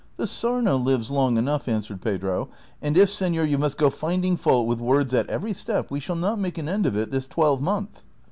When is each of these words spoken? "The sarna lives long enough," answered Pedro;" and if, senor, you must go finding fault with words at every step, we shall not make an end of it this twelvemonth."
"The 0.17 0.23
sarna 0.25 0.83
lives 0.83 1.11
long 1.11 1.37
enough," 1.37 1.67
answered 1.67 2.01
Pedro;" 2.01 2.49
and 2.81 2.97
if, 2.97 3.07
senor, 3.11 3.43
you 3.45 3.59
must 3.59 3.77
go 3.77 3.91
finding 3.91 4.35
fault 4.35 4.65
with 4.65 4.79
words 4.79 5.13
at 5.13 5.29
every 5.29 5.53
step, 5.53 5.91
we 5.91 5.99
shall 5.99 6.15
not 6.15 6.39
make 6.39 6.57
an 6.57 6.67
end 6.67 6.87
of 6.87 6.97
it 6.97 7.11
this 7.11 7.27
twelvemonth." 7.27 8.01